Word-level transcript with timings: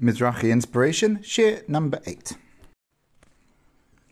Mizrachi 0.00 0.52
Inspiration, 0.52 1.18
Shiur 1.24 1.68
number 1.68 1.98
8. 2.06 2.34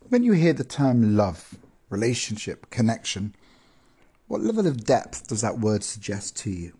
When 0.08 0.24
you 0.24 0.32
hear 0.32 0.52
the 0.52 0.64
term 0.64 1.16
love, 1.16 1.58
relationship, 1.90 2.68
connection, 2.70 3.36
what 4.26 4.40
level 4.40 4.66
of 4.66 4.84
depth 4.84 5.28
does 5.28 5.42
that 5.42 5.60
word 5.60 5.84
suggest 5.84 6.36
to 6.38 6.50
you? 6.50 6.72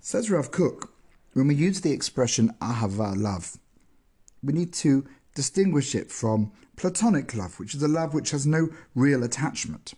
Says 0.00 0.30
Rav 0.30 0.50
Kook, 0.50 0.92
when 1.32 1.48
we 1.48 1.54
use 1.54 1.80
the 1.80 1.92
expression 1.92 2.52
ahava, 2.60 3.16
love, 3.16 3.56
we 4.42 4.52
need 4.52 4.74
to 4.74 5.06
distinguish 5.34 5.94
it 5.94 6.10
from 6.12 6.52
platonic 6.76 7.34
love, 7.34 7.58
which 7.58 7.74
is 7.74 7.82
a 7.82 7.88
love 7.88 8.12
which 8.12 8.32
has 8.32 8.46
no 8.46 8.68
real 8.94 9.24
attachment. 9.24 9.94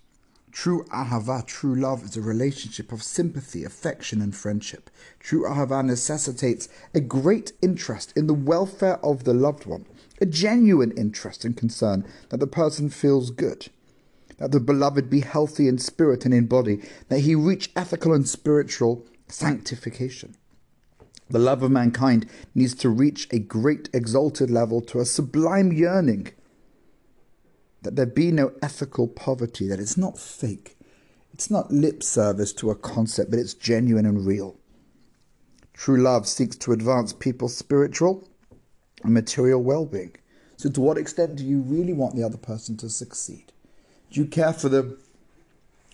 True 0.56 0.84
ahava, 0.84 1.44
true 1.44 1.74
love, 1.74 2.02
is 2.02 2.16
a 2.16 2.22
relationship 2.22 2.90
of 2.90 3.02
sympathy, 3.02 3.62
affection, 3.62 4.22
and 4.22 4.34
friendship. 4.34 4.88
True 5.20 5.44
ahava 5.44 5.84
necessitates 5.84 6.66
a 6.94 7.00
great 7.00 7.52
interest 7.60 8.14
in 8.16 8.26
the 8.26 8.32
welfare 8.32 8.96
of 9.04 9.24
the 9.24 9.34
loved 9.34 9.66
one, 9.66 9.84
a 10.18 10.24
genuine 10.24 10.92
interest 10.92 11.44
and 11.44 11.58
concern 11.58 12.06
that 12.30 12.40
the 12.40 12.46
person 12.46 12.88
feels 12.88 13.30
good, 13.30 13.68
that 14.38 14.50
the 14.50 14.58
beloved 14.58 15.10
be 15.10 15.20
healthy 15.20 15.68
in 15.68 15.76
spirit 15.76 16.24
and 16.24 16.32
in 16.32 16.46
body, 16.46 16.80
that 17.10 17.20
he 17.20 17.34
reach 17.34 17.70
ethical 17.76 18.14
and 18.14 18.26
spiritual 18.26 19.04
sanctification. 19.28 20.36
The 21.28 21.38
love 21.38 21.62
of 21.62 21.70
mankind 21.70 22.30
needs 22.54 22.74
to 22.76 22.88
reach 22.88 23.28
a 23.30 23.38
great 23.38 23.90
exalted 23.92 24.50
level 24.50 24.80
to 24.86 25.00
a 25.00 25.04
sublime 25.04 25.70
yearning 25.70 26.28
that 27.86 27.94
there 27.94 28.04
be 28.04 28.32
no 28.32 28.52
ethical 28.60 29.06
poverty, 29.06 29.68
that 29.68 29.78
it's 29.78 29.96
not 29.96 30.18
fake. 30.18 30.76
It's 31.32 31.52
not 31.52 31.70
lip 31.70 32.02
service 32.02 32.52
to 32.54 32.70
a 32.70 32.74
concept, 32.74 33.30
but 33.30 33.38
it's 33.38 33.54
genuine 33.54 34.06
and 34.06 34.26
real. 34.26 34.56
True 35.72 35.96
love 35.96 36.26
seeks 36.26 36.56
to 36.56 36.72
advance 36.72 37.12
people's 37.12 37.56
spiritual 37.56 38.28
and 39.04 39.14
material 39.14 39.62
well 39.62 39.86
being. 39.86 40.16
So, 40.56 40.68
to 40.68 40.80
what 40.80 40.98
extent 40.98 41.36
do 41.36 41.44
you 41.44 41.60
really 41.60 41.92
want 41.92 42.16
the 42.16 42.24
other 42.24 42.38
person 42.38 42.76
to 42.78 42.90
succeed? 42.90 43.52
Do 44.10 44.20
you 44.20 44.26
care 44.26 44.52
for 44.52 44.68
them 44.68 44.98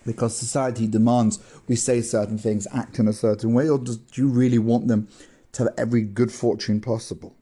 because 0.06 0.34
society 0.34 0.86
demands 0.86 1.41
we 1.69 1.77
say 1.77 2.00
certain 2.00 2.38
things, 2.38 2.66
act 2.72 2.98
in 2.98 3.06
a 3.06 3.12
certain 3.12 3.53
way, 3.53 3.69
or 3.69 3.78
do 3.78 3.98
you 4.14 4.28
really 4.28 4.59
want 4.59 4.88
them 4.88 5.09
to 5.53 5.64
have 5.64 5.75
every 5.77 6.03
good 6.03 6.33
fortune 6.33 6.81
possible? 6.81 7.36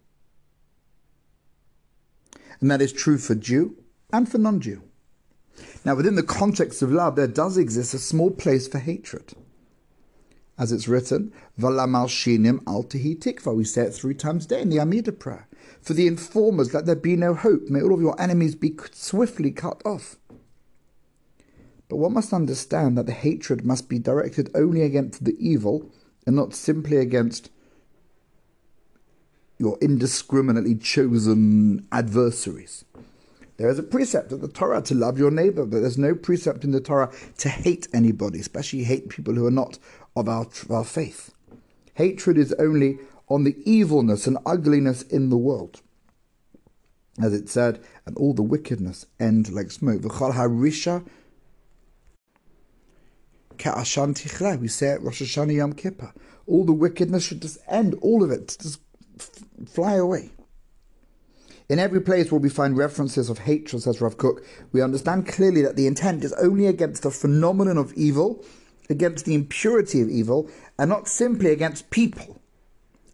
And 2.61 2.69
that 2.69 2.83
is 2.83 2.93
true 2.93 3.17
for 3.17 3.37
Jew 3.37 3.77
and 4.13 4.31
for 4.31 4.39
non 4.39 4.61
Jew. 4.61 4.83
Now, 5.85 5.95
within 5.95 6.15
the 6.15 6.23
context 6.23 6.83
of 6.83 6.93
love, 6.93 7.17
there 7.17 7.27
does 7.27 7.57
exist 7.57 7.95
a 7.95 7.99
small 7.99 8.31
place 8.31 8.69
for 8.69 8.79
hatred. 8.79 9.35
As 10.59 10.73
it's 10.73 10.89
written, 10.89 11.33
Valamal 11.59 12.07
Shinim 12.07 12.63
al 12.67 12.85
tikva. 12.85 13.55
We 13.55 13.65
say 13.65 13.83
it 13.83 13.95
three 13.95 14.15
times 14.15 14.45
a 14.45 14.49
day 14.49 14.61
in 14.61 14.69
the 14.69 14.81
Amida 14.81 15.13
prayer. 15.13 15.49
For 15.81 15.95
the 15.95 16.07
informers, 16.07 16.75
let 16.75 16.85
there 16.85 16.95
be 16.95 17.17
no 17.17 17.35
hope. 17.35 17.69
May 17.71 17.81
all 17.81 17.95
of 17.95 18.01
your 18.01 18.21
enemies 18.21 18.55
be 18.55 18.77
swiftly 18.93 19.51
cut 19.53 19.81
off. 19.87 20.17
But 21.89 21.97
one 21.97 22.13
must 22.13 22.33
understand 22.33 22.99
that 22.99 23.07
the 23.07 23.13
hatred 23.13 23.65
must 23.65 23.89
be 23.89 23.99
directed 23.99 24.51
only 24.55 24.83
against 24.83 25.25
the 25.25 25.37
evil 25.41 25.91
and 26.27 26.37
not 26.37 26.55
simply 26.55 26.99
against 26.99 27.51
your 29.59 29.79
indiscriminately 29.81 30.75
chosen 30.75 31.87
adversaries. 31.91 32.85
There 33.61 33.69
is 33.69 33.79
a 33.79 33.83
precept 33.83 34.33
of 34.33 34.41
the 34.41 34.49
Torah 34.49 34.81
to 34.81 34.95
love 34.95 35.19
your 35.19 35.31
neighbor, 35.31 35.67
but 35.67 35.83
there's 35.83 35.99
no 35.99 36.15
precept 36.15 36.65
in 36.65 36.71
the 36.71 36.81
Torah 36.81 37.13
to 37.37 37.51
hate 37.51 37.89
anybody, 37.93 38.41
especially 38.41 38.85
hate 38.85 39.11
people 39.11 39.35
who 39.35 39.47
are 39.47 39.51
not 39.51 39.79
of 40.17 40.31
our, 40.31 40.47
our 40.71 40.83
faith. 40.83 41.35
Hatred 41.93 42.39
is 42.39 42.55
only 42.55 43.01
on 43.29 43.45
the 43.45 43.59
evilness 43.71 44.27
and 44.27 44.39
ugliness 44.47 45.03
in 45.03 45.29
the 45.29 45.37
world. 45.37 45.83
As 47.21 47.35
it 47.35 47.51
said, 47.51 47.85
and 48.07 48.17
all 48.17 48.33
the 48.33 48.41
wickedness 48.41 49.05
end 49.21 49.53
like 49.53 49.71
smoke. 49.71 50.01
We 50.05 50.09
say 54.69 54.89
it 54.89 55.03
Rosh 55.03 55.21
Hashanah 55.21 55.55
Yom 55.55 55.75
Kippur. 55.75 56.15
All 56.47 56.65
the 56.65 56.73
wickedness 56.73 57.27
should 57.27 57.43
just 57.43 57.59
end, 57.69 57.95
all 58.01 58.25
of 58.25 58.31
it, 58.31 58.57
just 58.59 58.81
fly 59.67 59.97
away. 59.97 60.31
In 61.71 61.79
every 61.79 62.01
place 62.01 62.33
where 62.33 62.41
we 62.41 62.49
find 62.49 62.77
references 62.77 63.31
of 63.31 63.39
hatred, 63.39 63.83
says 63.83 64.01
Rav 64.01 64.17
Kook, 64.19 64.45
we 64.73 64.83
understand 64.83 65.29
clearly 65.29 65.63
that 65.63 65.77
the 65.77 65.87
intent 65.87 66.25
is 66.25 66.33
only 66.33 66.67
against 66.67 67.05
the 67.05 67.13
phenomenon 67.13 67.79
of 67.79 67.93
evil, 67.93 68.45
against 68.89 69.25
the 69.25 69.37
impurity 69.37 70.01
of 70.01 70.09
evil, 70.09 70.51
and 70.81 70.91
not 70.91 71.07
simply 71.07 71.53
against 71.53 71.91
people. 71.91 72.41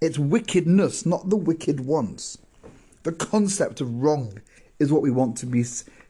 It's 0.00 0.18
wickedness, 0.18 1.04
not 1.04 1.28
the 1.28 1.36
wicked 1.36 1.80
ones. 1.80 2.38
The 3.02 3.12
concept 3.12 3.82
of 3.82 4.02
wrong 4.02 4.40
is 4.78 4.90
what 4.90 5.02
we 5.02 5.10
want 5.10 5.36
to 5.36 5.46
be 5.46 5.62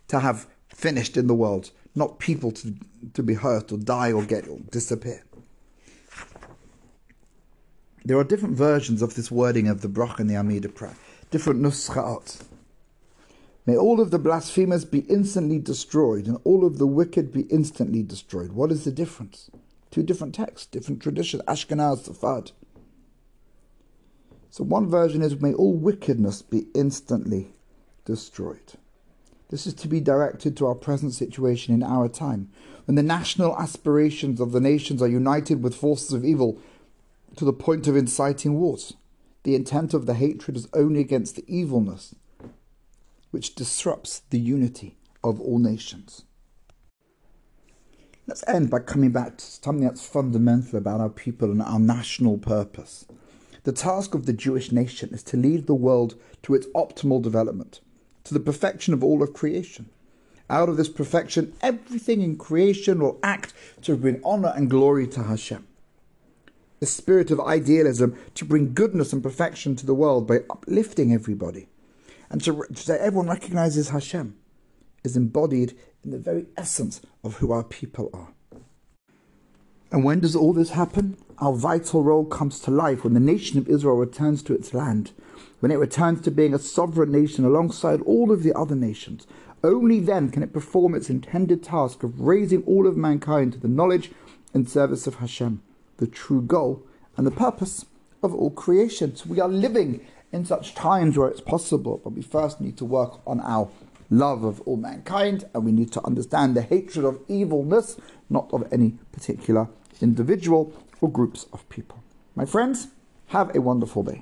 to 0.07 0.21
have 0.21 0.47
finished 0.69 1.17
in 1.17 1.27
the 1.27 1.35
world, 1.35 1.73
not 1.97 2.21
people 2.21 2.53
to, 2.53 2.77
to 3.15 3.25
be 3.25 3.35
hurt 3.35 3.73
or 3.73 3.77
die 3.77 4.13
or 4.13 4.23
get 4.23 4.47
or 4.47 4.61
disappear. 4.71 5.25
There 8.05 8.17
are 8.17 8.25
different 8.25 8.57
versions 8.57 9.03
of 9.03 9.17
this 9.17 9.33
wording 9.33 9.67
of 9.67 9.81
the 9.81 9.89
Brach 9.89 10.21
and 10.21 10.31
the 10.31 10.37
Amida 10.37 10.69
prayer 10.69 10.95
different 11.31 11.61
nuscha'at. 11.61 12.43
May 13.67 13.77
all 13.77 14.01
of 14.01 14.13
the 14.13 14.19
blasphemers 14.19 14.85
be 14.85 15.01
instantly 15.01 15.59
destroyed 15.59 16.27
and 16.27 16.39
all 16.45 16.65
of 16.65 16.79
the 16.79 16.87
wicked 16.87 17.33
be 17.33 17.43
instantly 17.43 18.03
destroyed. 18.03 18.53
What 18.53 18.71
is 18.71 18.85
the 18.85 18.93
difference? 18.93 19.51
Two 19.91 20.05
different 20.05 20.35
texts, 20.35 20.67
different 20.67 21.03
traditions, 21.03 21.43
Ashkenaz, 21.49 22.05
Sephardi. 22.05 22.53
So 24.51 24.65
one 24.65 24.89
version 24.89 25.21
is, 25.21 25.41
may 25.41 25.53
all 25.53 25.75
wickedness 25.75 26.43
be 26.43 26.67
instantly 26.75 27.49
destroyed. 28.05 28.75
This 29.49 29.67
is 29.67 29.75
to 29.75 29.89
be 29.89 30.01
directed 30.01 30.57
to 30.57 30.67
our 30.67 30.75
present 30.75 31.13
situation 31.13 31.75
in 31.75 31.83
our 31.83 32.09
time, 32.09 32.51
when 32.87 32.95
the 32.95 33.03
national 33.03 33.57
aspirations 33.59 34.41
of 34.41 34.53
the 34.53 34.61
nations 34.61 35.03
are 35.03 35.09
united 35.09 35.63
with 35.63 35.75
forces 35.75 36.13
of 36.13 36.25
evil 36.25 36.59
to 37.37 37.45
the 37.45 37.53
point 37.53 37.87
of 37.87 37.97
inciting 37.97 38.59
wars. 38.59 38.95
The 39.47 39.55
intent 39.55 39.95
of 39.95 40.07
the 40.07 40.15
hatred 40.15 40.57
is 40.57 40.67
only 40.73 40.99
against 40.99 41.37
the 41.37 41.45
evilness 41.47 42.17
which 43.31 43.55
disrupts 43.55 44.23
the 44.31 44.41
unity 44.41 44.97
of 45.23 45.41
all 45.41 45.61
nations. 45.61 46.25
Let's 48.27 48.43
end 48.49 48.71
by 48.71 48.81
coming 48.81 49.13
back 49.13 49.39
to 49.39 49.45
something 49.45 49.85
that's 49.85 50.05
fundamental 50.05 50.77
about 50.77 51.01
our 51.01 51.09
people 51.09 51.53
and 51.53 51.63
our 51.63 51.79
national 51.79 52.39
purpose. 52.39 53.07
The 53.63 53.71
task 53.71 54.17
of 54.17 54.27
the 54.27 54.33
Jewish 54.33 54.73
nation 54.73 55.11
is 55.11 55.23
to 55.23 55.37
lead 55.37 55.69
the 55.69 55.75
world 55.77 56.17
to 56.43 56.57
its 56.57 56.67
optimal 56.75 57.23
development, 57.23 57.79
to 58.25 58.35
the 58.35 58.41
perfection 58.41 58.95
of 58.95 59.05
all 59.05 59.23
of 59.23 59.33
creation. 59.33 59.91
Out 60.51 60.69
of 60.69 60.77
this 60.77 60.89
perfection, 60.89 61.53
everything 61.63 62.21
in 62.21 62.37
creation 62.37 62.99
will 62.99 63.21
act 63.23 63.55
to 63.83 63.97
bring 63.97 64.21
honor 64.25 64.53
and 64.57 64.69
glory 64.69 65.07
to 65.07 65.23
Hashem 65.23 65.69
the 66.81 66.87
spirit 66.87 67.31
of 67.31 67.41
idealism 67.41 68.17
to 68.35 68.45
bring 68.45 68.75
goodness 68.75 69.13
and 69.13 69.23
perfection 69.23 69.77
to 69.77 69.87
the 69.87 69.95
world 69.95 70.27
by 70.27 70.41
uplifting 70.51 71.13
everybody. 71.13 71.69
And 72.31 72.43
to, 72.45 72.65
say 72.75 72.99
everyone 72.99 73.29
recognizes 73.29 73.91
Hashem 73.91 74.37
is 75.05 75.17
embodied 75.17 75.77
in 76.05 76.11
the 76.11 76.19
very 76.19 76.47
essence 76.57 77.01
of 77.23 77.37
who 77.37 77.53
our 77.53 77.65
people 77.65 78.11
are. 78.13 78.33
And 79.93 80.05
when 80.05 80.21
does 80.21 80.35
all 80.35 80.53
this 80.53 80.71
happen? 80.71 81.17
Our 81.39 81.53
vital 81.53 82.03
role 82.03 82.25
comes 82.25 82.59
to 82.61 82.71
life 82.71 83.05
when 83.05 83.15
the 83.15 83.21
nation 83.21 83.59
of 83.59 83.69
Israel 83.69 83.97
returns 83.97 84.43
to 84.43 84.55
its 84.55 84.75
land, 84.75 85.13
when 85.61 85.71
it 85.71 85.79
returns 85.79 86.23
to 86.23 86.31
being 86.31 86.53
a 86.53 86.59
sovereign 86.59 87.13
nation 87.13 87.45
alongside 87.45 88.01
all 88.03 88.33
of 88.33 88.43
the 88.43 88.57
other 88.59 88.75
nations. 88.75 89.27
Only 89.63 90.01
then 90.01 90.31
can 90.31 90.43
it 90.43 90.53
perform 90.53 90.95
its 90.95 91.09
intended 91.09 91.63
task 91.63 92.03
of 92.03 92.21
raising 92.21 92.63
all 92.65 92.87
of 92.87 92.97
mankind 92.97 93.53
to 93.53 93.59
the 93.59 93.69
knowledge 93.69 94.11
and 94.53 94.69
service 94.69 95.07
of 95.07 95.17
Hashem 95.17 95.63
the 95.99 96.07
true 96.07 96.43
goal 96.43 96.83
and 97.17 97.27
the 97.27 97.31
purpose 97.31 97.87
of 98.23 98.35
all 98.35 98.51
creation. 98.51 99.17
So 99.17 99.29
we 99.29 99.41
are 99.41 99.49
living 99.49 100.07
in 100.33 100.45
such 100.45 100.75
times 100.75 101.17
where 101.17 101.29
it's 101.29 101.41
possible, 101.41 102.01
but 102.03 102.11
we 102.11 102.23
first 102.23 102.61
need 102.61 102.77
to 102.79 102.85
work 102.85 103.21
on 103.27 103.41
our 103.41 103.69
love 104.11 104.45
of 104.45 104.61
all 104.63 104.77
mankind 104.77 105.45
and 105.55 105.65
we 105.65 105.73
need 105.73 105.93
to 105.93 106.05
understand 106.07 106.55
the 106.55 106.63
hatred 106.63 107.05
of 107.05 107.21
evilness, 107.29 107.97
not 108.31 108.49
of 108.53 108.67
any 108.73 108.99
particular 109.13 109.69
individual 110.01 110.73
or 111.01 111.11
groups 111.11 111.47
of 111.53 111.69
people. 111.69 112.03
My 112.35 112.45
friends, 112.45 112.89
have 113.29 113.55
a 113.57 113.61
wonderful 113.61 114.03
day. 114.03 114.21